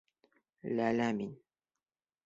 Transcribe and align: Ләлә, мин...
Ләлә, 0.79 1.11
мин... 1.21 1.39